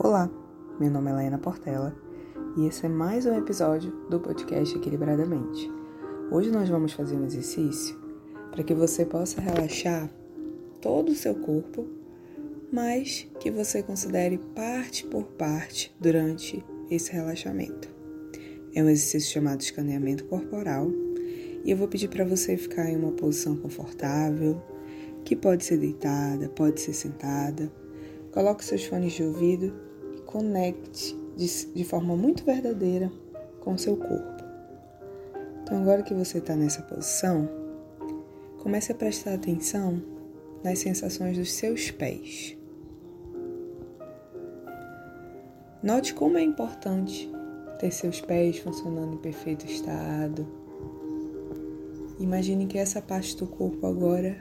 [0.00, 0.30] Olá,
[0.78, 1.92] meu nome é Laina Portela
[2.56, 5.68] e esse é mais um episódio do podcast Equilibradamente.
[6.30, 7.98] Hoje nós vamos fazer um exercício
[8.52, 10.08] para que você possa relaxar
[10.80, 11.84] todo o seu corpo,
[12.72, 17.88] mas que você considere parte por parte durante esse relaxamento.
[18.72, 20.92] É um exercício chamado escaneamento corporal
[21.64, 24.62] e eu vou pedir para você ficar em uma posição confortável,
[25.24, 27.68] que pode ser deitada, pode ser sentada.
[28.30, 29.87] Coloque seus fones de ouvido
[30.28, 33.10] conecte de, de forma muito verdadeira
[33.60, 34.44] com o seu corpo.
[35.62, 37.48] Então, agora que você está nessa posição,
[38.58, 40.02] comece a prestar atenção
[40.62, 42.54] nas sensações dos seus pés.
[45.82, 47.30] Note como é importante
[47.78, 50.46] ter seus pés funcionando em perfeito estado.
[52.20, 54.36] Imagine que essa parte do corpo agora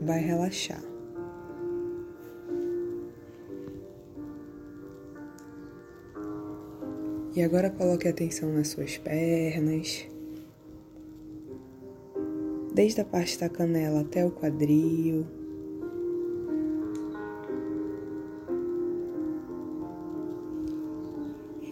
[0.00, 0.89] vai relaxar.
[7.32, 10.04] E agora coloque atenção nas suas pernas,
[12.74, 15.24] desde a parte da canela até o quadril.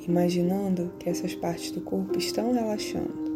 [0.06, 3.28] Imaginando que essas partes do corpo estão relaxando.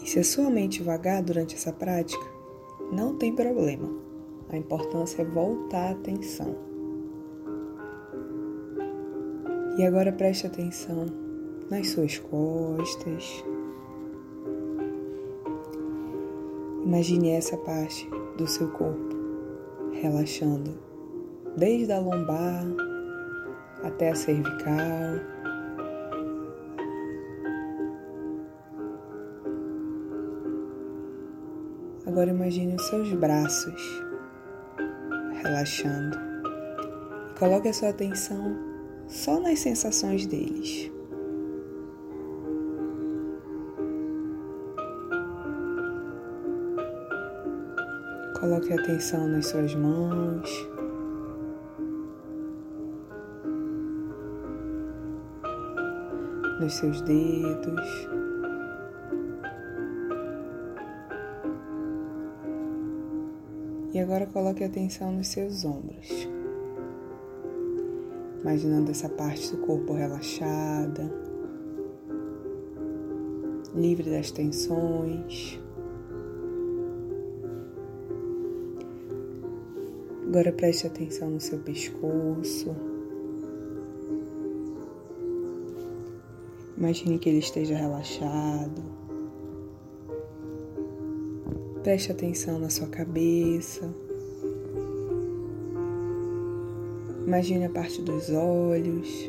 [0.00, 2.24] E se a sua mente vagar durante essa prática,
[2.92, 4.11] não tem problema.
[4.52, 6.54] A importância é voltar a atenção.
[9.78, 11.06] E agora preste atenção
[11.70, 13.42] nas suas costas.
[16.84, 19.16] Imagine essa parte do seu corpo
[19.92, 20.78] relaxando,
[21.56, 22.66] desde a lombar
[23.82, 25.16] até a cervical.
[32.04, 34.11] Agora imagine os seus braços
[35.42, 36.18] relaxando.
[37.38, 38.56] Coloque a sua atenção
[39.08, 40.90] só nas sensações deles.
[48.38, 50.68] Coloque atenção nas suas mãos.
[56.60, 58.21] Nos seus dedos.
[63.92, 66.08] E agora coloque atenção nos seus ombros.
[68.40, 71.12] Imaginando essa parte do corpo relaxada,
[73.74, 75.60] livre das tensões.
[80.26, 82.74] Agora preste atenção no seu pescoço.
[86.78, 89.01] Imagine que ele esteja relaxado.
[91.82, 93.92] Preste atenção na sua cabeça.
[97.26, 99.28] Imagine a parte dos olhos,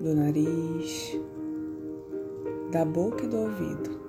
[0.00, 1.20] do nariz,
[2.70, 4.00] da boca e do ouvido,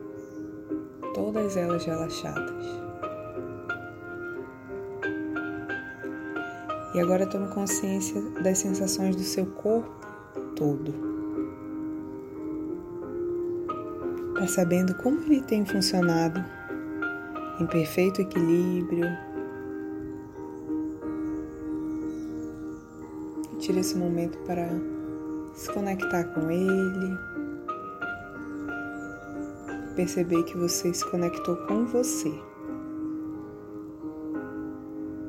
[1.14, 2.66] todas elas relaxadas.
[6.96, 9.92] E agora tome consciência das sensações do seu corpo
[10.56, 10.94] todo.
[14.36, 16.63] Percebendo como ele tem funcionado
[17.64, 19.08] em perfeito equilíbrio.
[23.60, 24.68] Tire esse momento para
[25.54, 27.18] se conectar com ele.
[29.96, 32.34] Perceber que você se conectou com você.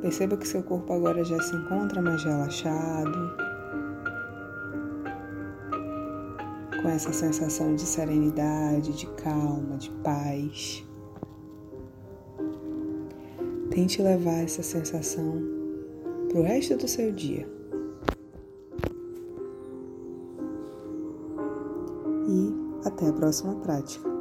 [0.03, 3.37] Perceba que seu corpo agora já se encontra mais relaxado,
[6.83, 10.85] com essa sensação de serenidade, de calma, de paz.
[13.75, 15.43] Tente levar essa sensação
[16.29, 17.45] para o resto do seu dia.
[22.29, 24.14] E até a próxima prática.